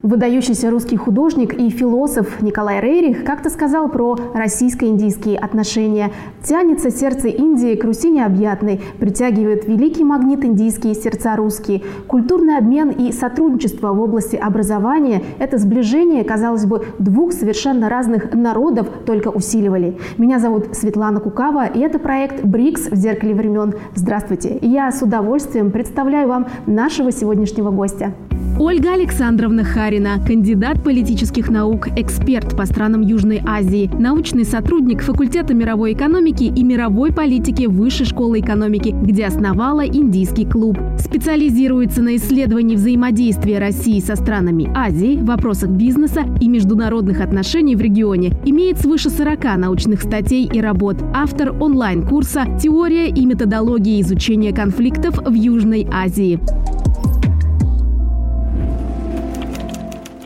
Выдающийся 0.00 0.70
русский 0.70 0.96
художник 0.96 1.54
и 1.54 1.70
философ 1.70 2.40
Николай 2.40 2.80
Рейрих 2.80 3.24
как-то 3.24 3.50
сказал 3.50 3.88
про 3.88 4.16
российско-индийские 4.32 5.36
отношения. 5.36 6.12
Тянется 6.44 6.92
сердце 6.92 7.26
Индии 7.26 7.74
к 7.74 7.82
Руси 7.82 8.08
необъятной, 8.08 8.80
притягивает 9.00 9.66
великий 9.66 10.04
магнит 10.04 10.44
индийские 10.44 10.94
сердца 10.94 11.34
русские. 11.34 11.82
Культурный 12.06 12.58
обмен 12.58 12.90
и 12.90 13.10
сотрудничество 13.10 13.92
в 13.92 14.00
области 14.00 14.36
образования– 14.36 15.24
это 15.40 15.58
сближение, 15.58 16.22
казалось 16.22 16.64
бы, 16.64 16.86
двух 17.00 17.32
совершенно 17.32 17.88
разных 17.88 18.32
народов 18.32 18.86
только 19.04 19.28
усиливали. 19.28 19.98
Меня 20.16 20.38
зовут 20.38 20.76
Светлана 20.76 21.18
Кукава, 21.18 21.66
и 21.66 21.80
это 21.80 21.98
проект 21.98 22.44
«БРИКС 22.44 22.92
в 22.92 22.94
зеркале 22.94 23.34
времен». 23.34 23.74
Здравствуйте! 23.96 24.60
Я 24.62 24.92
с 24.92 25.02
удовольствием 25.02 25.72
представляю 25.72 26.28
вам 26.28 26.46
нашего 26.66 27.10
сегодняшнего 27.10 27.72
гостя. 27.72 28.14
Ольга 28.60 28.94
Александровна 28.94 29.62
Харина, 29.62 30.18
кандидат 30.26 30.82
политических 30.82 31.48
наук, 31.48 31.86
эксперт 31.96 32.56
по 32.56 32.66
странам 32.66 33.02
Южной 33.02 33.40
Азии, 33.46 33.88
научный 34.00 34.44
сотрудник 34.44 35.00
факультета 35.02 35.54
мировой 35.54 35.92
экономики 35.92 36.42
и 36.42 36.64
мировой 36.64 37.12
политики 37.12 37.66
Высшей 37.66 38.04
школы 38.04 38.40
экономики, 38.40 38.88
где 38.88 39.26
основала 39.26 39.86
Индийский 39.86 40.44
клуб. 40.44 40.76
Специализируется 40.98 42.02
на 42.02 42.16
исследовании 42.16 42.74
взаимодействия 42.74 43.60
России 43.60 44.00
со 44.00 44.16
странами 44.16 44.68
Азии, 44.74 45.20
вопросах 45.22 45.70
бизнеса 45.70 46.24
и 46.40 46.48
международных 46.48 47.20
отношений 47.20 47.76
в 47.76 47.80
регионе. 47.80 48.32
Имеет 48.44 48.80
свыше 48.80 49.08
40 49.08 49.56
научных 49.56 50.02
статей 50.02 50.50
и 50.52 50.60
работ. 50.60 50.96
Автор 51.14 51.54
онлайн-курса 51.62 52.58
«Теория 52.60 53.08
и 53.08 53.24
методология 53.24 54.00
изучения 54.00 54.52
конфликтов 54.52 55.16
в 55.24 55.32
Южной 55.32 55.86
Азии». 55.92 56.40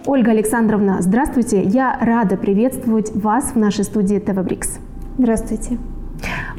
Ольга 0.05 0.33
Александровна, 0.33 1.01
здравствуйте. 1.01 1.63
Я 1.63 1.97
рада 2.01 2.37
приветствовать 2.37 3.15
вас 3.15 3.53
в 3.53 3.57
нашей 3.57 3.85
студии 3.85 4.19
ТВ 4.19 4.43
Брикс. 4.43 4.79
Здравствуйте. 5.17 5.79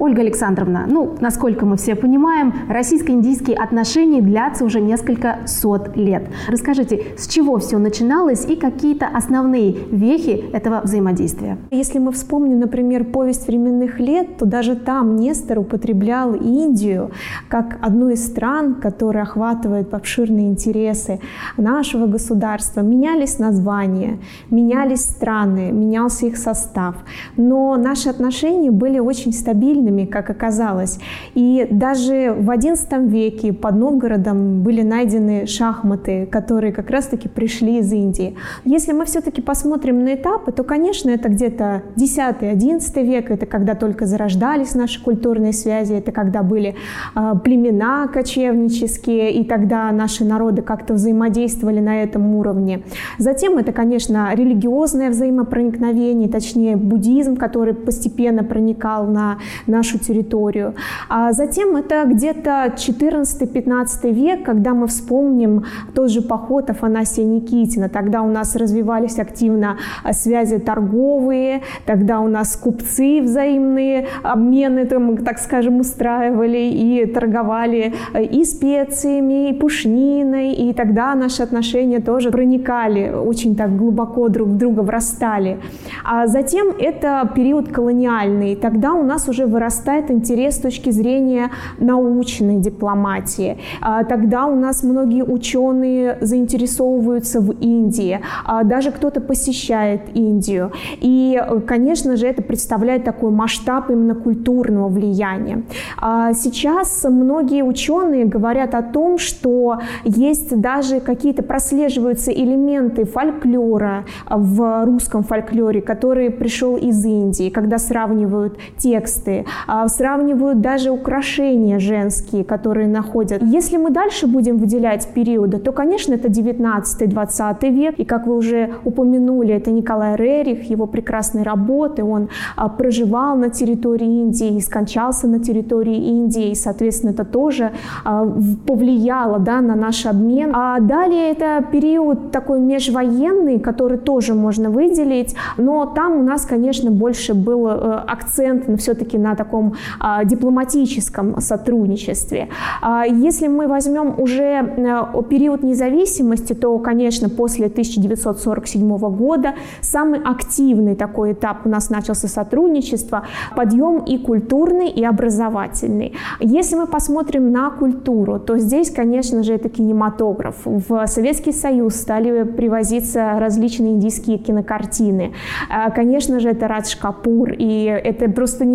Ольга 0.03 0.19
Александровна, 0.19 0.85
ну, 0.85 1.15
насколько 1.21 1.65
мы 1.65 1.77
все 1.77 1.95
понимаем, 1.95 2.53
российско-индийские 2.67 3.55
отношения 3.55 4.21
длятся 4.21 4.65
уже 4.65 4.81
несколько 4.81 5.37
сот 5.45 5.95
лет. 5.95 6.27
Расскажите, 6.49 7.15
с 7.17 7.25
чего 7.25 7.57
все 7.59 7.77
начиналось 7.77 8.45
и 8.45 8.57
какие-то 8.57 9.07
основные 9.07 9.71
вехи 9.91 10.43
этого 10.51 10.81
взаимодействия? 10.83 11.57
Если 11.71 11.99
мы 11.99 12.11
вспомним, 12.11 12.59
например, 12.59 13.05
повесть 13.05 13.47
временных 13.47 14.01
лет, 14.01 14.35
то 14.35 14.45
даже 14.45 14.75
там 14.75 15.15
Нестор 15.15 15.59
употреблял 15.59 16.33
Индию 16.33 17.11
как 17.47 17.77
одну 17.81 18.09
из 18.09 18.25
стран, 18.25 18.75
которая 18.75 19.23
охватывает 19.23 19.93
обширные 19.93 20.47
интересы 20.47 21.21
нашего 21.55 22.07
государства. 22.07 22.81
Менялись 22.81 23.39
названия, 23.39 24.19
менялись 24.49 25.05
страны, 25.05 25.71
менялся 25.71 26.25
их 26.25 26.35
состав. 26.35 26.95
Но 27.37 27.77
наши 27.77 28.09
отношения 28.09 28.69
были 28.69 28.99
очень 28.99 29.31
стабильны 29.31 29.92
стабильными, 29.93 30.05
как 30.05 30.29
оказалось. 30.29 30.99
И 31.35 31.67
даже 31.69 32.33
в 32.33 32.49
XI 32.49 33.07
веке 33.07 33.53
под 33.53 33.75
Новгородом 33.75 34.63
были 34.63 34.81
найдены 34.81 35.45
шахматы, 35.47 36.25
которые 36.25 36.73
как 36.73 36.89
раз-таки 36.89 37.29
пришли 37.29 37.79
из 37.79 37.91
Индии. 37.91 38.35
Если 38.65 38.93
мы 38.93 39.05
все-таки 39.05 39.41
посмотрим 39.41 40.03
на 40.03 40.15
этапы, 40.15 40.51
то, 40.51 40.63
конечно, 40.63 41.09
это 41.09 41.29
где-то 41.29 41.83
X-XI 41.97 43.03
век, 43.03 43.31
это 43.31 43.45
когда 43.45 43.75
только 43.75 44.05
зарождались 44.05 44.75
наши 44.75 45.03
культурные 45.03 45.53
связи, 45.53 45.93
это 45.93 46.11
когда 46.11 46.43
были 46.43 46.75
э, 47.15 47.33
племена 47.43 48.07
кочевнические, 48.07 49.31
и 49.31 49.43
тогда 49.43 49.91
наши 49.91 50.25
народы 50.25 50.61
как-то 50.61 50.93
взаимодействовали 50.93 51.79
на 51.79 52.03
этом 52.03 52.35
уровне. 52.35 52.83
Затем 53.19 53.57
это, 53.57 53.71
конечно, 53.71 54.35
религиозное 54.35 55.09
взаимопроникновение, 55.09 56.29
точнее 56.29 56.75
буддизм, 56.75 57.35
который 57.35 57.73
постепенно 57.73 58.43
проникал 58.43 59.07
на 59.07 59.37
нашу 59.73 59.97
территорию. 59.99 60.73
А 61.09 61.33
затем 61.33 61.75
это 61.75 62.03
где-то 62.05 62.73
14-15 62.75 64.11
век, 64.11 64.43
когда 64.45 64.73
мы 64.73 64.87
вспомним 64.87 65.65
тот 65.95 66.09
же 66.09 66.21
поход 66.21 66.69
Афанасия 66.69 67.25
Никитина. 67.25 67.89
Тогда 67.89 68.21
у 68.21 68.29
нас 68.29 68.55
развивались 68.55 69.19
активно 69.19 69.77
а, 70.03 70.13
связи 70.13 70.59
торговые, 70.59 71.61
тогда 71.85 72.19
у 72.19 72.27
нас 72.27 72.55
купцы 72.55 73.21
взаимные 73.21 74.07
обмены, 74.23 74.85
там, 74.85 75.17
так 75.17 75.39
скажем, 75.39 75.79
устраивали 75.79 76.57
и 76.57 77.05
торговали 77.05 77.93
а, 78.13 78.21
и 78.21 78.45
специями, 78.45 79.49
и 79.49 79.53
пушниной, 79.53 80.53
и 80.53 80.73
тогда 80.73 81.15
наши 81.15 81.43
отношения 81.43 81.99
тоже 81.99 82.31
проникали, 82.31 83.11
очень 83.11 83.55
так 83.55 83.75
глубоко 83.75 84.29
друг 84.29 84.49
в 84.49 84.57
друга 84.57 84.81
врастали. 84.81 85.57
А 86.03 86.27
затем 86.27 86.67
это 86.79 87.29
период 87.35 87.71
колониальный, 87.71 88.55
тогда 88.55 88.93
у 88.93 89.03
нас 89.03 89.27
уже 89.27 89.45
вырастает 89.63 90.11
интерес 90.11 90.55
с 90.55 90.59
точки 90.59 90.89
зрения 90.89 91.49
научной 91.77 92.57
дипломатии. 92.57 93.57
А, 93.81 94.03
тогда 94.03 94.45
у 94.45 94.55
нас 94.55 94.83
многие 94.83 95.23
ученые 95.23 96.17
заинтересовываются 96.21 97.39
в 97.39 97.51
Индии, 97.61 98.19
а, 98.43 98.63
даже 98.63 98.91
кто-то 98.91 99.21
посещает 99.21 100.01
Индию. 100.13 100.71
И, 100.99 101.41
конечно 101.65 102.17
же, 102.17 102.27
это 102.27 102.41
представляет 102.41 103.05
такой 103.05 103.31
масштаб 103.31 103.89
именно 103.89 104.15
культурного 104.15 104.89
влияния. 104.89 105.63
А, 105.97 106.33
сейчас 106.33 107.05
многие 107.09 107.63
ученые 107.63 108.25
говорят 108.25 108.75
о 108.75 108.81
том, 108.81 109.17
что 109.17 109.79
есть 110.03 110.59
даже 110.59 110.99
какие-то 110.99 111.41
прослеживаются 111.41 112.31
элементы 112.31 113.05
фольклора 113.05 114.03
в 114.29 114.85
русском 114.85 115.23
фольклоре, 115.23 115.81
который 115.81 116.29
пришел 116.29 116.75
из 116.75 117.05
Индии, 117.05 117.49
когда 117.49 117.77
сравнивают 117.77 118.57
тексты 118.77 119.45
сравнивают 119.87 120.61
даже 120.61 120.91
украшения 120.91 121.79
женские, 121.79 122.43
которые 122.43 122.87
находят. 122.87 123.41
Если 123.41 123.77
мы 123.77 123.89
дальше 123.89 124.27
будем 124.27 124.57
выделять 124.57 125.07
периоды, 125.13 125.57
то, 125.57 125.71
конечно, 125.71 126.13
это 126.13 126.27
19-20 126.27 127.69
век, 127.71 127.95
и, 127.97 128.05
как 128.05 128.27
вы 128.27 128.35
уже 128.35 128.73
упомянули, 128.83 129.53
это 129.53 129.71
Николай 129.71 130.15
Рерих, 130.15 130.69
его 130.69 130.85
прекрасные 130.87 131.43
работы, 131.43 132.03
он 132.03 132.29
а, 132.55 132.69
проживал 132.69 133.35
на 133.35 133.49
территории 133.49 134.21
Индии 134.21 134.57
и 134.57 134.61
скончался 134.61 135.27
на 135.27 135.39
территории 135.39 135.95
Индии, 135.95 136.51
и, 136.51 136.55
соответственно, 136.55 137.11
это 137.11 137.25
тоже 137.25 137.71
а, 138.03 138.25
повлияло 138.67 139.39
да, 139.39 139.61
на 139.61 139.75
наш 139.75 140.05
обмен. 140.05 140.51
А 140.53 140.79
далее 140.79 141.31
это 141.31 141.63
период 141.71 142.31
такой 142.31 142.59
межвоенный, 142.59 143.59
который 143.59 143.97
тоже 143.97 144.33
можно 144.33 144.69
выделить, 144.69 145.35
но 145.57 145.85
там 145.85 146.19
у 146.19 146.23
нас, 146.23 146.45
конечно, 146.45 146.91
больше 146.91 147.33
был 147.33 147.67
э, 147.67 147.71
акцент 148.07 148.63
все-таки 148.79 149.17
на 149.17 149.35
таком 149.43 149.73
а, 149.99 150.23
дипломатическом 150.23 151.39
сотрудничестве. 151.41 152.47
А, 152.81 153.03
если 153.05 153.47
мы 153.47 153.67
возьмем 153.67 154.19
уже 154.19 154.43
э, 154.43 155.23
период 155.29 155.63
независимости, 155.63 156.53
то, 156.53 156.77
конечно, 156.79 157.29
после 157.29 157.67
1947 157.67 158.97
года 158.97 159.53
самый 159.81 160.19
активный 160.19 160.95
такой 160.95 161.33
этап 161.33 161.65
у 161.65 161.69
нас 161.69 161.89
начался 161.89 162.27
сотрудничество, 162.27 163.23
подъем 163.55 163.99
и 163.99 164.17
культурный, 164.17 164.89
и 164.89 165.03
образовательный. 165.03 166.13
Если 166.39 166.75
мы 166.75 166.87
посмотрим 166.87 167.51
на 167.51 167.69
культуру, 167.69 168.39
то 168.39 168.57
здесь, 168.57 168.91
конечно 168.91 169.43
же, 169.43 169.53
это 169.53 169.69
кинематограф. 169.69 170.55
В 170.65 171.07
Советский 171.07 171.51
Союз 171.51 171.95
стали 171.95 172.43
привозиться 172.43 173.39
различные 173.39 173.93
индийские 173.93 174.37
кинокартины. 174.37 175.33
А, 175.69 175.89
конечно 175.91 176.39
же, 176.39 176.49
это 176.49 176.67
Радж 176.67 176.97
Капур, 176.99 177.51
и 177.51 177.83
это 177.85 178.29
просто 178.29 178.65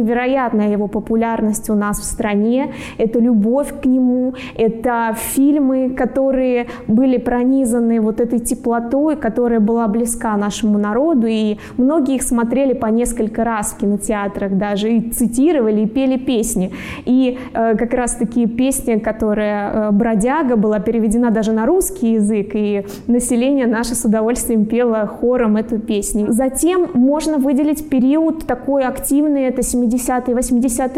невероятная 0.58 0.72
его 0.72 0.88
популярность 0.88 1.70
у 1.70 1.74
нас 1.74 1.98
в 1.98 2.04
стране, 2.04 2.72
это 2.98 3.18
любовь 3.18 3.72
к 3.80 3.86
нему, 3.86 4.34
это 4.56 5.14
фильмы, 5.16 5.90
которые 5.90 6.66
были 6.88 7.18
пронизаны 7.18 8.00
вот 8.00 8.20
этой 8.20 8.38
теплотой, 8.38 9.16
которая 9.16 9.60
была 9.60 9.88
близка 9.88 10.36
нашему 10.36 10.78
народу, 10.78 11.26
и 11.26 11.56
многие 11.78 12.16
их 12.16 12.22
смотрели 12.22 12.74
по 12.74 12.86
несколько 12.86 13.44
раз 13.44 13.72
в 13.72 13.78
кинотеатрах 13.78 14.52
даже, 14.52 14.88
и 14.88 15.10
цитировали, 15.10 15.82
и 15.82 15.86
пели 15.86 16.18
песни. 16.18 16.70
И 17.06 17.38
э, 17.54 17.76
как 17.76 17.94
раз 17.94 18.14
такие 18.14 18.46
песни, 18.46 18.98
которая 18.98 19.72
э, 19.72 19.90
«Бродяга» 19.92 20.56
была 20.56 20.80
переведена 20.80 21.30
даже 21.30 21.52
на 21.52 21.66
русский 21.66 22.14
язык, 22.14 22.50
и 22.54 22.84
население 23.06 23.66
наше 23.66 23.94
с 23.94 24.04
удовольствием 24.04 24.64
пело 24.64 25.06
хором 25.06 25.56
эту 25.56 25.78
песню. 25.78 26.26
Затем 26.28 26.88
можно 26.94 27.38
выделить 27.38 27.88
период 27.88 28.46
такой 28.46 28.84
активный, 28.84 29.42
это 29.42 29.60
70-е, 29.60 30.08
80-е 30.08 30.34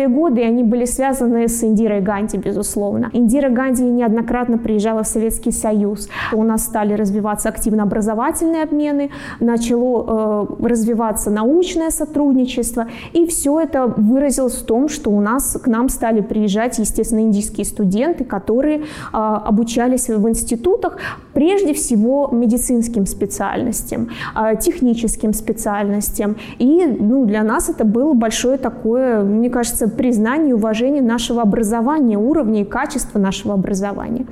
годы, 0.08 0.40
и 0.40 0.44
они 0.44 0.62
были 0.62 0.84
связаны 0.84 1.48
с 1.48 1.64
Индирой 1.64 2.00
Ганди, 2.00 2.38
безусловно. 2.38 3.10
Индира 3.12 3.48
Ганди 3.48 3.82
неоднократно 3.82 4.58
приезжала 4.58 5.02
в 5.02 5.06
Советский 5.06 5.52
Союз. 5.52 6.08
У 6.32 6.42
нас 6.42 6.64
стали 6.64 6.94
развиваться 6.94 7.48
активно 7.48 7.82
образовательные 7.82 8.62
обмены, 8.62 9.10
начало 9.40 10.46
э, 10.60 10.66
развиваться 10.68 11.30
научное 11.30 11.90
сотрудничество, 11.90 12.86
и 13.12 13.26
все 13.26 13.60
это 13.60 13.86
выразилось 13.86 14.54
в 14.54 14.64
том, 14.64 14.88
что 14.88 15.10
у 15.10 15.20
нас 15.20 15.58
к 15.62 15.66
нам 15.66 15.88
стали 15.88 16.20
приезжать, 16.20 16.78
естественно, 16.78 17.20
индийские 17.20 17.64
студенты, 17.64 18.24
которые 18.24 18.78
э, 18.78 18.82
обучались 19.12 20.08
в 20.08 20.28
институтах, 20.28 20.98
прежде 21.32 21.72
всего 21.72 22.28
медицинским 22.32 23.06
специальностям, 23.06 24.08
э, 24.36 24.56
техническим 24.60 25.32
специальностям. 25.32 26.36
И 26.58 26.86
ну, 27.00 27.24
для 27.24 27.42
нас 27.42 27.68
это 27.68 27.84
было 27.84 28.14
большое 28.14 28.58
такое, 28.58 29.22
мне 29.40 29.50
кажется, 29.50 29.88
признание 29.88 30.50
и 30.50 30.52
уважение 30.52 31.02
нашего 31.02 31.42
образования, 31.42 32.18
уровня 32.18 32.60
и 32.60 32.64
качества 32.64 33.18
нашего 33.18 33.54
образования. 33.54 34.26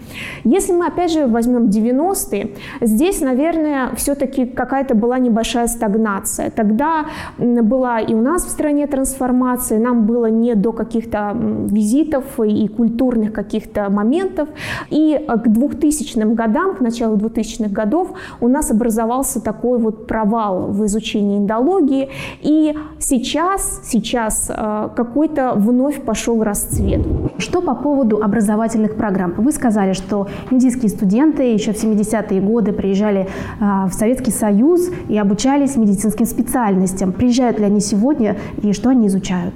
Если 0.44 0.72
мы, 0.72 0.86
опять 0.86 1.12
же, 1.12 1.26
возьмем 1.26 1.64
90-е, 1.64 2.50
здесь, 2.82 3.20
наверное, 3.20 3.94
все-таки 3.96 4.44
какая-то 4.46 4.94
была 4.94 5.18
небольшая 5.18 5.66
стагнация. 5.66 6.50
Тогда 6.50 7.06
была 7.38 8.00
и 8.00 8.14
у 8.14 8.20
нас 8.20 8.44
в 8.44 8.50
стране 8.50 8.86
трансформация, 8.86 9.78
нам 9.78 10.04
было 10.06 10.26
не 10.26 10.54
до 10.54 10.72
каких-то 10.72 11.34
визитов 11.34 12.24
и 12.40 12.68
культурных 12.68 13.32
каких-то 13.32 13.88
моментов. 13.90 14.48
И 14.90 15.18
к 15.26 15.48
2000 15.48 16.34
годам, 16.34 16.76
к 16.76 16.80
началу 16.80 17.16
2000-х 17.16 17.70
годов 17.70 18.08
у 18.40 18.48
нас 18.48 18.70
образовался 18.70 19.40
такой 19.40 19.78
вот 19.78 20.06
провал 20.06 20.66
в 20.68 20.84
изучении 20.84 21.38
индологии. 21.38 22.10
И 22.42 22.74
сейчас, 22.98 23.80
сейчас 23.84 24.50
э, 24.54 24.88
какой-то 24.98 25.52
вновь 25.54 26.02
пошел 26.02 26.42
расцвет. 26.42 27.06
Что 27.38 27.62
по 27.62 27.76
поводу 27.76 28.20
образовательных 28.20 28.96
программ? 28.96 29.34
Вы 29.36 29.52
сказали, 29.52 29.92
что 29.92 30.26
индийские 30.50 30.88
студенты 30.88 31.54
еще 31.54 31.72
в 31.72 31.76
70-е 31.76 32.40
годы 32.40 32.72
приезжали 32.72 33.20
э, 33.20 33.88
в 33.88 33.92
Советский 33.92 34.32
Союз 34.32 34.90
и 35.08 35.16
обучались 35.16 35.76
медицинским 35.76 36.26
специальностям. 36.26 37.12
Приезжают 37.12 37.60
ли 37.60 37.66
они 37.66 37.80
сегодня 37.80 38.36
и 38.60 38.72
что 38.72 38.88
они 38.88 39.06
изучают? 39.06 39.54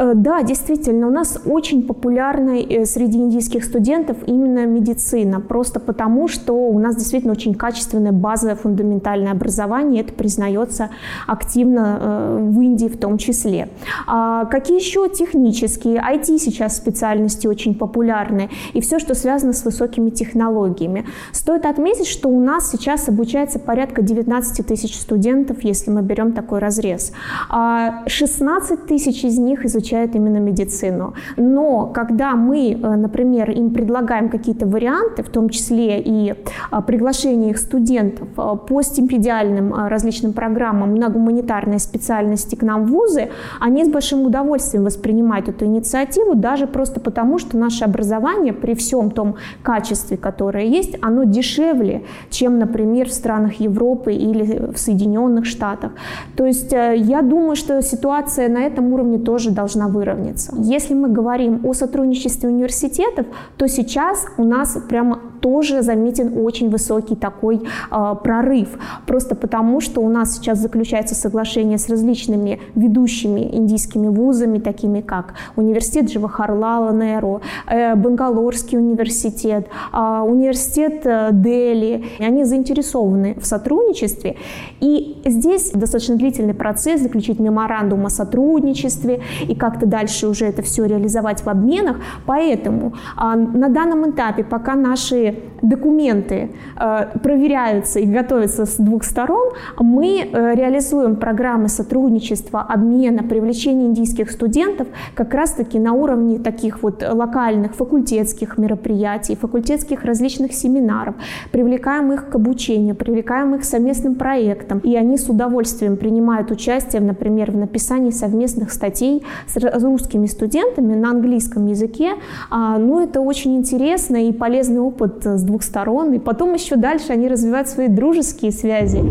Э, 0.00 0.12
да, 0.14 0.42
действительно, 0.42 1.08
у 1.08 1.10
нас 1.10 1.38
очень 1.44 1.82
популярна 1.82 2.58
э, 2.58 2.86
среди 2.86 3.18
индийских 3.18 3.64
студентов 3.64 4.16
именно 4.26 4.64
медицина, 4.64 5.40
просто 5.40 5.78
потому, 5.78 6.26
что 6.26 6.54
у 6.54 6.78
нас 6.78 6.96
действительно 6.96 7.32
очень 7.32 7.54
качественное 7.54 8.12
базовое 8.12 8.56
фундаментальное 8.56 9.32
образование, 9.32 10.02
это 10.02 10.14
признается 10.14 10.88
активно 11.26 11.98
э, 12.00 12.38
в 12.50 12.60
Индии 12.60 12.86
в 12.86 12.98
том 12.98 13.18
числе. 13.18 13.68
А 14.06 14.46
какие 14.46 14.78
еще 14.78 15.08
технические? 15.10 15.96
IT 15.96 16.38
сейчас 16.38 16.76
специальности 16.76 17.46
очень 17.46 17.74
популярны, 17.74 18.48
и 18.72 18.80
все, 18.80 18.98
что 18.98 19.14
связано 19.14 19.52
с 19.52 19.64
высокими 19.66 20.08
технологиями. 20.08 21.04
Стоит 21.32 21.66
отметить, 21.66 22.06
что 22.06 22.30
у 22.30 22.40
нас 22.40 22.70
сейчас 22.70 23.08
обучается 23.08 23.58
порядка 23.58 24.00
19 24.00 24.66
тысяч 24.66 24.98
студентов, 24.98 25.62
если 25.62 25.90
мы 25.90 26.00
берем 26.00 26.32
такой 26.32 26.58
разрез. 26.58 27.12
16 27.50 27.50
а 27.50 28.76
тысяч 28.86 29.24
из 29.24 29.38
них 29.38 29.66
изучают 29.66 29.89
изучают 29.90 30.14
именно 30.14 30.38
медицину. 30.38 31.14
Но 31.36 31.86
когда 31.86 32.36
мы, 32.36 32.72
э, 32.72 32.96
например, 32.96 33.50
им 33.50 33.70
предлагаем 33.70 34.28
какие-то 34.28 34.66
варианты, 34.66 35.22
в 35.22 35.28
том 35.28 35.48
числе 35.48 36.00
и 36.00 36.34
а, 36.70 36.80
приглашение 36.80 37.50
их 37.50 37.58
студентов 37.58 38.28
э, 38.36 38.56
по 38.68 38.82
стипендиальным 38.82 39.74
э, 39.74 39.88
различным 39.88 40.32
программам 40.32 40.94
на 40.94 41.08
гуманитарные 41.08 41.78
специальности 41.78 42.56
к 42.56 42.62
нам 42.62 42.84
в 42.84 42.90
вузы, 42.90 43.28
они 43.60 43.84
с 43.84 43.88
большим 43.88 44.26
удовольствием 44.26 44.84
воспринимают 44.84 45.48
эту 45.48 45.64
инициативу, 45.64 46.34
даже 46.34 46.66
просто 46.66 47.00
потому, 47.00 47.38
что 47.38 47.58
наше 47.58 47.84
образование 47.84 48.52
при 48.52 48.74
всем 48.74 49.10
том 49.10 49.34
качестве, 49.62 50.16
которое 50.16 50.66
есть, 50.66 50.96
оно 51.02 51.24
дешевле, 51.24 52.02
чем, 52.30 52.58
например, 52.58 53.08
в 53.08 53.12
странах 53.12 53.60
Европы 53.60 54.12
или 54.12 54.72
в 54.72 54.78
Соединенных 54.78 55.46
Штатах. 55.46 55.92
То 56.36 56.46
есть 56.46 56.72
я 56.72 57.22
думаю, 57.22 57.56
что 57.56 57.82
ситуация 57.82 58.48
на 58.48 58.60
этом 58.60 58.92
уровне 58.92 59.18
тоже 59.18 59.50
должна 59.50 59.69
должна 59.70 59.88
выровняться. 59.88 60.52
Если 60.56 60.94
мы 60.94 61.08
говорим 61.08 61.60
о 61.64 61.74
сотрудничестве 61.74 62.48
университетов, 62.48 63.26
то 63.56 63.68
сейчас 63.68 64.26
у 64.36 64.44
нас 64.44 64.76
прямо 64.88 65.20
тоже 65.40 65.82
заметен 65.82 66.44
очень 66.44 66.70
высокий 66.70 67.16
такой 67.16 67.60
э, 67.90 68.14
прорыв. 68.22 68.68
Просто 69.06 69.34
потому, 69.34 69.80
что 69.80 70.00
у 70.00 70.08
нас 70.08 70.34
сейчас 70.34 70.58
заключается 70.58 71.14
соглашение 71.14 71.78
с 71.78 71.88
различными 71.88 72.60
ведущими 72.74 73.40
индийскими 73.56 74.08
вузами, 74.08 74.58
такими 74.58 75.00
как 75.00 75.34
Университет 75.56 76.06
Джавахарлала 76.06 76.92
Неру, 76.92 77.40
э, 77.66 77.94
Бангалорский 77.94 78.78
университет, 78.78 79.68
э, 79.92 80.24
университет 80.26 81.02
э, 81.04 81.30
Дели. 81.32 82.04
Они 82.18 82.44
заинтересованы 82.44 83.36
в 83.40 83.46
сотрудничестве. 83.46 84.36
И 84.80 85.20
здесь 85.24 85.70
достаточно 85.72 86.16
длительный 86.16 86.54
процесс 86.54 87.00
заключить 87.00 87.38
меморандум 87.40 88.06
о 88.06 88.10
сотрудничестве 88.10 89.20
и 89.48 89.54
как-то 89.54 89.86
дальше 89.86 90.28
уже 90.28 90.46
это 90.46 90.62
все 90.62 90.84
реализовать 90.84 91.42
в 91.44 91.48
обменах. 91.48 91.96
Поэтому 92.26 92.94
э, 93.16 93.34
на 93.34 93.68
данном 93.68 94.10
этапе, 94.10 94.44
пока 94.44 94.74
наши 94.74 95.29
документы 95.62 96.50
э, 96.78 97.06
проверяются 97.22 98.00
и 98.00 98.06
готовятся 98.06 98.66
с 98.66 98.76
двух 98.76 99.04
сторон, 99.04 99.50
мы 99.78 100.20
э, 100.20 100.54
реализуем 100.54 101.16
программы 101.16 101.68
сотрудничества, 101.68 102.60
обмена, 102.60 103.22
привлечения 103.22 103.86
индийских 103.86 104.30
студентов 104.30 104.88
как 105.14 105.34
раз-таки 105.34 105.78
на 105.78 105.92
уровне 105.92 106.38
таких 106.38 106.82
вот 106.82 107.02
локальных 107.02 107.74
факультетских 107.74 108.58
мероприятий, 108.58 109.36
факультетских 109.36 110.04
различных 110.04 110.52
семинаров, 110.52 111.14
привлекаем 111.52 112.12
их 112.12 112.28
к 112.28 112.34
обучению, 112.34 112.94
привлекаем 112.94 113.54
их 113.54 113.62
к 113.62 113.64
совместным 113.64 114.14
проектам, 114.14 114.78
и 114.78 114.96
они 114.96 115.16
с 115.16 115.28
удовольствием 115.28 115.96
принимают 115.96 116.50
участие, 116.50 117.02
например, 117.02 117.50
в 117.50 117.56
написании 117.56 118.10
совместных 118.10 118.72
статей 118.72 119.24
с 119.46 119.56
русскими 119.82 120.26
студентами 120.26 120.94
на 120.94 121.10
английском 121.10 121.66
языке. 121.66 122.12
А, 122.50 122.78
ну, 122.78 123.02
это 123.02 123.20
очень 123.20 123.56
интересно 123.56 124.16
и 124.28 124.32
полезный 124.32 124.80
опыт 124.80 125.19
вот 125.24 125.38
с 125.38 125.42
двух 125.42 125.62
сторон, 125.62 126.12
и 126.12 126.18
потом 126.18 126.54
еще 126.54 126.76
дальше 126.76 127.12
они 127.12 127.28
развивают 127.28 127.68
свои 127.68 127.88
дружеские 127.88 128.52
связи. 128.52 129.02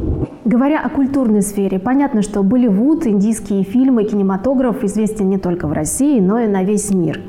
Говоря 0.46 0.82
о 0.82 0.90
культурной 0.90 1.42
сфере, 1.42 1.80
понятно, 1.80 2.22
что 2.22 2.42
Болливуд, 2.42 3.06
индийские 3.06 3.64
фильмы, 3.64 4.04
кинематограф 4.04 4.84
известен 4.84 5.30
не 5.30 5.38
только 5.38 5.68
в 5.68 5.74
России, 5.74 6.20
но 6.20 6.40
и 6.40 6.48
на 6.48 6.64
весь 6.64 6.92
мир. 6.92 7.22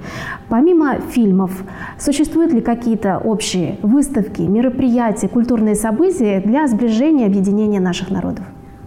Помимо 0.48 1.00
фильмов, 1.00 1.50
существуют 1.98 2.52
ли 2.52 2.60
какие-то 2.60 3.18
общие 3.18 3.78
выставки, 3.82 4.42
мероприятия, 4.42 5.28
культурные 5.28 5.74
события 5.74 6.40
для 6.40 6.66
сближения 6.66 7.26
объединения 7.26 7.80
наших 7.80 8.10
народов? 8.10 8.44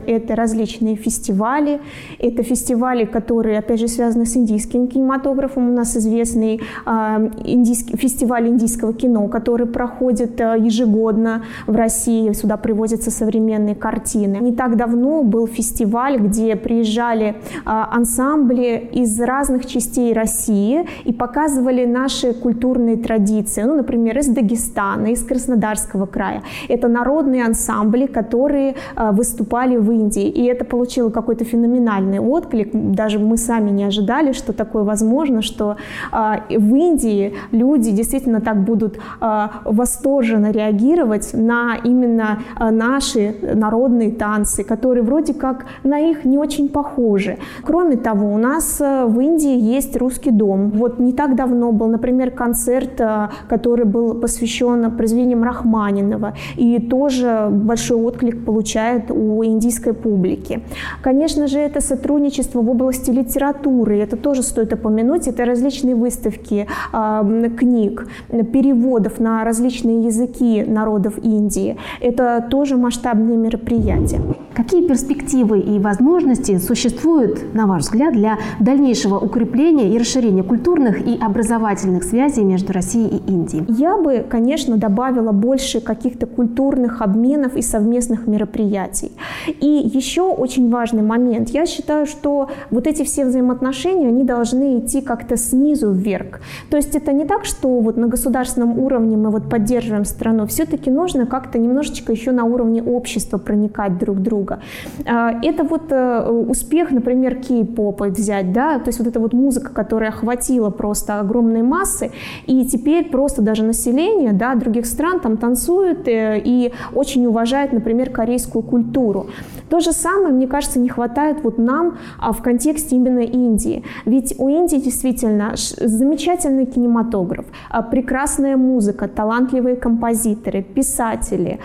Это 0.07 0.35
различные 0.35 0.95
фестивали, 0.95 1.79
это 2.19 2.43
фестивали, 2.43 3.05
которые, 3.05 3.59
опять 3.59 3.79
же, 3.79 3.87
связаны 3.87 4.25
с 4.25 4.35
индийским 4.35 4.87
кинематографом. 4.87 5.69
У 5.69 5.73
нас 5.73 5.95
известный 5.97 6.61
э, 6.85 7.29
индийский, 7.45 7.97
фестиваль 7.97 8.47
индийского 8.47 8.93
кино, 8.93 9.27
который 9.27 9.67
проходит 9.67 10.39
э, 10.41 10.55
ежегодно 10.59 11.43
в 11.67 11.75
России. 11.75 12.31
Сюда 12.33 12.57
привозятся 12.57 13.11
современные 13.11 13.75
картины. 13.75 14.37
Не 14.37 14.53
так 14.53 14.77
давно 14.77 15.23
был 15.23 15.47
фестиваль, 15.47 16.17
где 16.17 16.55
приезжали 16.55 17.25
э, 17.25 17.33
ансамбли 17.65 18.89
из 18.93 19.19
разных 19.19 19.65
частей 19.65 20.13
России 20.13 20.85
и 21.05 21.13
показывали 21.13 21.85
наши 21.85 22.33
культурные 22.33 22.97
традиции. 22.97 23.63
Ну, 23.63 23.75
например, 23.75 24.17
из 24.19 24.27
Дагестана, 24.27 25.07
из 25.07 25.23
Краснодарского 25.23 26.05
края. 26.05 26.43
Это 26.69 26.87
народные 26.87 27.45
ансамбли, 27.45 28.05
которые 28.05 28.75
выступали 28.95 29.77
в 29.77 29.92
Индии. 29.93 30.27
И 30.27 30.45
это 30.45 30.65
получило 30.65 31.09
какой-то 31.09 31.43
феноменальный 31.45 32.19
отклик. 32.19 32.69
Даже 32.73 33.19
мы 33.19 33.37
сами 33.37 33.69
не 33.69 33.83
ожидали, 33.83 34.33
что 34.33 34.53
такое 34.53 34.83
возможно, 34.83 35.41
что 35.41 35.77
э, 36.11 36.57
в 36.57 36.75
Индии 36.75 37.33
люди 37.51 37.91
действительно 37.91 38.41
так 38.41 38.63
будут 38.63 38.97
э, 39.21 39.47
восторженно 39.65 40.51
реагировать 40.51 41.33
на 41.33 41.75
именно 41.83 42.39
э, 42.59 42.69
наши 42.69 43.35
народные 43.55 44.11
танцы, 44.11 44.63
которые 44.63 45.03
вроде 45.03 45.33
как 45.33 45.65
на 45.83 45.99
их 45.99 46.25
не 46.25 46.37
очень 46.37 46.69
похожи. 46.69 47.37
Кроме 47.63 47.97
того, 47.97 48.33
у 48.33 48.37
нас 48.37 48.79
в 48.79 49.19
Индии 49.19 49.57
есть 49.57 49.95
русский 49.97 50.31
дом. 50.31 50.71
Вот 50.71 50.99
не 50.99 51.13
так 51.13 51.35
давно 51.35 51.71
был, 51.71 51.87
например, 51.87 52.31
концерт, 52.31 53.01
который 53.47 53.85
был 53.85 54.15
посвящен 54.15 54.91
произведениям 54.91 55.43
Рахманинова, 55.43 56.33
и 56.55 56.79
тоже 56.79 57.47
большой 57.51 57.97
отклик 57.97 58.45
получает 58.45 59.11
у 59.11 59.43
индийского 59.43 59.82
российской 59.83 59.93
публики. 59.93 60.61
Конечно 61.01 61.47
же, 61.47 61.59
это 61.59 61.81
сотрудничество 61.81 62.61
в 62.61 62.69
области 62.69 63.11
литературы, 63.11 63.97
это 63.97 64.17
тоже 64.17 64.43
стоит 64.43 64.73
упомянуть, 64.73 65.27
это 65.27 65.45
различные 65.45 65.95
выставки 65.95 66.67
э, 66.93 67.49
книг, 67.57 68.07
переводов 68.53 69.19
на 69.19 69.43
различные 69.43 70.05
языки 70.05 70.63
народов 70.63 71.13
Индии. 71.23 71.75
Это 72.01 72.45
тоже 72.49 72.77
масштабные 72.77 73.37
мероприятия. 73.37 74.21
Какие 74.55 74.87
перспективы 74.87 75.59
и 75.59 75.79
возможности 75.79 76.59
существуют, 76.59 77.55
на 77.55 77.65
ваш 77.65 77.83
взгляд, 77.83 78.13
для 78.13 78.37
дальнейшего 78.59 79.17
укрепления 79.17 79.95
и 79.95 79.97
расширения 79.97 80.43
культурных 80.43 81.05
и 81.07 81.17
образовательных 81.19 82.03
связей 82.03 82.43
между 82.43 82.71
Россией 82.71 83.17
и 83.17 83.31
Индией? 83.31 83.65
Я 83.67 83.97
бы, 83.97 84.23
конечно, 84.29 84.77
добавила 84.77 85.31
больше 85.31 85.81
каких-то 85.81 86.27
культурных 86.27 87.01
обменов 87.01 87.55
и 87.55 87.63
совместных 87.63 88.27
мероприятий. 88.27 89.11
И 89.59 89.67
еще 89.67 90.21
очень 90.21 90.69
важный 90.69 91.01
момент. 91.01 91.49
Я 91.49 91.65
считаю, 91.65 92.05
что 92.05 92.49
вот 92.69 92.85
эти 92.85 93.03
все 93.03 93.25
взаимоотношения, 93.25 94.09
они 94.09 94.23
должны 94.23 94.79
идти 94.79 95.01
как-то 95.01 95.35
снизу 95.35 95.91
вверх. 95.91 96.41
То 96.69 96.77
есть 96.77 96.95
это 96.95 97.11
не 97.11 97.25
так, 97.25 97.45
что 97.45 97.79
вот 97.79 97.97
на 97.97 98.07
государственном 98.07 98.77
уровне 98.77 99.17
мы 99.17 99.31
вот 99.31 99.49
поддерживаем 99.49 100.05
страну. 100.05 100.45
Все-таки 100.45 100.91
нужно 100.91 101.25
как-то 101.25 101.57
немножечко 101.57 102.11
еще 102.11 102.31
на 102.31 102.43
уровне 102.43 102.83
общества 102.83 103.39
проникать 103.39 103.97
друг 103.97 104.17
в 104.17 104.21
друга. 104.43 104.59
А, 105.05 105.31
это 105.41 105.63
вот 105.63 105.91
э, 105.91 106.29
успех, 106.29 106.91
например, 106.91 107.35
кей-попа 107.35 108.05
взять, 108.05 108.51
да, 108.53 108.79
то 108.79 108.89
есть 108.89 108.99
вот 108.99 109.07
эта 109.07 109.19
вот 109.19 109.33
музыка, 109.33 109.73
которая 109.73 110.09
охватила 110.09 110.69
просто 110.69 111.19
огромные 111.19 111.63
массы, 111.63 112.11
и 112.45 112.65
теперь 112.65 113.09
просто 113.09 113.41
даже 113.41 113.63
население, 113.63 114.33
да, 114.33 114.55
других 114.55 114.85
стран 114.85 115.19
там 115.19 115.37
танцует 115.37 116.07
э, 116.07 116.41
и 116.43 116.73
очень 116.93 117.25
уважает, 117.25 117.73
например, 117.73 118.09
корейскую 118.09 118.63
культуру. 118.63 119.27
То 119.69 119.79
же 119.79 119.91
самое, 119.91 120.33
мне 120.33 120.47
кажется, 120.47 120.79
не 120.79 120.89
хватает 120.89 121.43
вот 121.43 121.57
нам 121.57 121.97
а 122.19 122.31
в 122.31 122.41
контексте 122.41 122.95
именно 122.95 123.19
Индии. 123.19 123.83
Ведь 124.05 124.35
у 124.37 124.49
Индии 124.49 124.77
действительно 124.77 125.53
замечательный 125.55 126.65
кинематограф, 126.65 127.45
а, 127.69 127.81
прекрасная 127.81 128.57
музыка, 128.57 129.07
талантливые 129.07 129.75
композиторы, 129.75 130.61
писатели. 130.61 131.59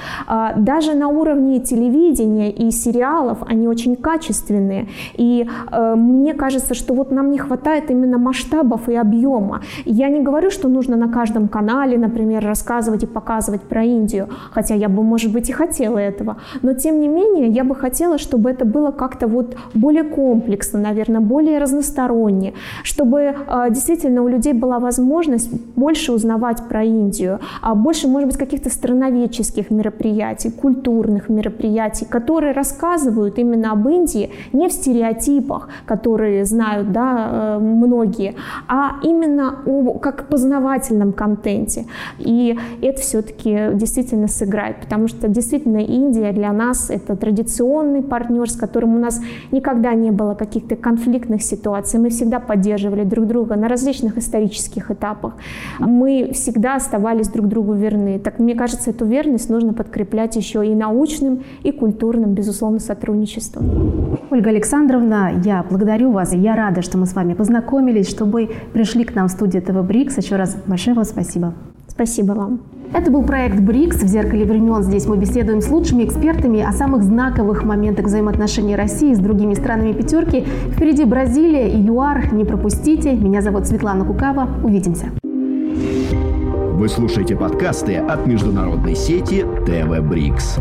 Даже 0.57 0.95
на 0.95 1.09
уровне 1.09 1.61
телевидения 1.61 2.51
и 2.51 2.68
сериалов 2.73 3.39
они 3.47 3.69
очень 3.69 3.97
качественные. 3.97 4.89
И 5.15 5.49
э, 5.73 5.95
мне 5.95 6.35
кажется, 6.35 6.75
что 6.75 6.95
вот 6.95 7.11
нам 7.11 7.31
не 7.31 7.39
хватает 7.39 7.91
именно 7.91 8.19
масштабов 8.19 8.89
и 8.89 8.95
объема. 8.95 9.63
Я 9.85 10.09
не 10.09 10.21
говорю, 10.21 10.51
что 10.51 10.69
нужно 10.69 10.97
на 10.97 11.09
каждом 11.09 11.49
канале, 11.49 11.99
например, 11.99 12.45
рассказывать 12.45 13.03
и 13.03 13.07
показывать 13.07 13.63
про 13.63 13.83
Индию, 13.85 14.29
хотя 14.53 14.75
я 14.75 14.89
бы, 14.89 15.03
может 15.03 15.33
быть, 15.33 15.51
и 15.51 15.53
хотела 15.53 15.99
этого. 15.99 16.37
Но, 16.63 16.75
тем 16.75 17.01
не 17.01 17.09
менее, 17.09 17.49
я 17.49 17.65
бы 17.65 17.75
хотела, 17.75 18.19
чтобы 18.19 18.51
это 18.51 18.65
было 18.65 18.91
как-то 18.91 19.27
вот 19.27 19.57
более 19.75 20.05
комплексно, 20.05 20.81
наверное, 20.81 21.21
более 21.21 21.59
разносторонне, 21.59 22.53
чтобы 22.83 23.19
э, 23.21 23.67
действительно 23.71 24.23
у 24.23 24.29
людей 24.29 24.53
была 24.53 24.79
возможность 24.79 25.51
больше 25.77 26.13
узнавать 26.13 26.63
про 26.69 26.83
Индию, 26.85 27.39
а 27.63 27.75
больше, 27.75 28.09
может 28.09 28.29
быть, 28.29 28.39
каких-то 28.39 28.71
страноведческих 28.71 29.71
мероприятий, 29.71 30.51
культурных 30.51 31.29
мероприятий, 31.29 32.07
которые 32.07 32.53
рассказывают 32.59 33.39
именно 33.39 33.73
об 33.73 33.89
Индии 33.89 34.31
не 34.53 34.69
в 34.69 34.73
стереотипах, 34.73 35.69
которые 35.87 36.45
знают 36.45 36.93
да, 36.93 37.29
э, 37.31 37.59
многие, 37.59 38.35
а 38.69 38.97
именно 39.03 39.61
о 39.67 39.99
как 39.99 40.29
познавательном 40.29 41.13
контенте. 41.13 41.87
И 42.19 42.59
это 42.83 43.01
все-таки 43.01 43.71
действительно 43.75 44.29
сыграет, 44.29 44.77
потому 44.81 45.09
что 45.09 45.29
действительно 45.29 45.79
Индия 45.79 46.33
для 46.33 46.53
нас 46.53 46.91
это 46.91 47.17
традиционный 47.17 48.03
партнер, 48.03 48.51
с 48.51 48.57
которым 48.57 48.97
у 48.97 48.99
нас 48.99 49.21
никогда 49.53 49.95
не 49.95 50.11
было 50.11 50.35
каких-то 50.35 50.75
конфликтных 50.77 51.43
ситуаций. 51.43 52.01
Мы 52.01 52.11
всегда 52.11 52.41
поддерживали 52.41 53.05
друг 53.05 53.27
друга 53.27 53.57
на 53.57 53.69
различных 53.69 54.19
исторических 54.19 54.91
этапах. 54.91 55.35
Мы 55.79 56.31
всегда 56.33 56.77
оставались 56.77 57.29
друг 57.29 57.47
другу 57.47 57.75
верны. 57.75 58.19
Так 58.19 58.39
мне 58.41 58.55
кажется, 58.55 58.91
эту 58.91 59.05
верность 59.05 59.51
нужно 59.51 59.73
подкреплять 59.73 60.37
еще 60.37 60.67
и 60.67 60.75
научным, 60.75 61.45
и 61.63 61.71
культурным, 61.71 62.35
безусловно, 62.35 62.48
сотрудничеством. 62.81 64.19
Ольга 64.31 64.51
Александровна, 64.51 65.33
я 65.45 65.65
благодарю 65.69 66.13
вас. 66.13 66.33
Я 66.33 66.55
рада, 66.55 66.83
что 66.83 66.99
мы 66.99 67.07
с 67.07 67.15
вами 67.15 67.35
познакомились, 67.35 68.09
что 68.09 68.25
вы 68.25 68.51
пришли 68.73 69.05
к 69.05 69.15
нам 69.15 69.29
в 69.29 69.31
студию 69.31 69.63
ТВ 69.63 69.83
Брикс. 69.83 70.17
Еще 70.19 70.37
раз 70.37 70.57
большое 70.67 70.95
вам 70.95 71.05
спасибо. 71.05 71.55
Спасибо 71.89 72.33
вам. 72.33 72.61
Это 72.93 73.11
был 73.11 73.23
проект 73.23 73.61
БРИКС 73.61 74.03
в 74.03 74.07
зеркале 74.07 74.45
времен. 74.45 74.83
Здесь 74.83 75.07
мы 75.07 75.19
беседуем 75.19 75.61
с 75.61 75.69
лучшими 75.69 76.05
экспертами 76.05 76.63
о 76.63 76.73
самых 76.73 77.03
знаковых 77.03 77.65
моментах 77.65 78.07
взаимоотношений 78.07 78.77
России 78.77 79.13
с 79.13 79.19
другими 79.19 79.55
странами 79.55 79.93
пятерки. 79.93 80.45
Впереди 80.73 81.05
Бразилия 81.05 81.69
и 81.69 81.79
ЮАР. 81.79 82.33
Не 82.33 82.45
пропустите. 82.45 83.13
Меня 83.15 83.43
зовут 83.43 83.67
Светлана 83.67 84.05
Кукава. 84.05 84.49
Увидимся. 84.65 85.07
Вы 86.79 86.89
слушаете 86.89 87.37
подкасты 87.37 87.97
от 87.97 88.27
международной 88.27 88.95
сети 88.95 89.45
ТВ 89.67 90.01
Брикс. 90.09 90.59